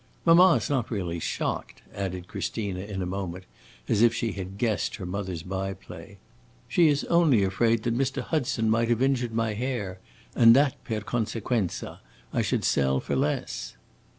"Mamma 0.25 0.59
's 0.59 0.67
not 0.67 0.89
really 0.89 1.19
shocked," 1.19 1.83
added 1.93 2.27
Christina 2.27 2.79
in 2.79 3.03
a 3.03 3.05
moment, 3.05 3.43
as 3.87 4.01
if 4.01 4.15
she 4.15 4.31
had 4.31 4.57
guessed 4.57 4.95
her 4.95 5.05
mother's 5.05 5.43
by 5.43 5.75
play. 5.75 6.17
"She 6.67 6.87
is 6.87 7.03
only 7.03 7.43
afraid 7.43 7.83
that 7.83 7.93
Mr. 7.95 8.23
Hudson 8.23 8.67
might 8.67 8.89
have 8.89 9.03
injured 9.03 9.31
my 9.35 9.53
hair, 9.53 9.99
and 10.35 10.55
that, 10.55 10.83
per 10.85 11.01
consequenza, 11.01 11.99
I 12.33 12.41
should 12.41 12.63
sell 12.65 12.99
for 12.99 13.15
less." 13.15 13.77